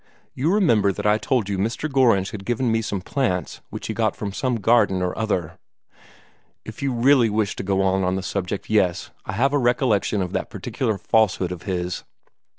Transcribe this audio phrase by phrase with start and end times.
[0.33, 1.87] You remember that I told you Mr.
[1.87, 5.59] Gorringe had given me some plants, which he got from some garden or other?"
[6.65, 10.23] "If you really wish to go on with the subject yes I have a recollection
[10.23, 12.03] of that particular falsehood of his."